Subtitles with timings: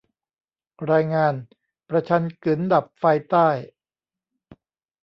[0.91, 1.33] รายงาน:
[1.89, 3.47] ประชันกึ๋นดับไฟใต้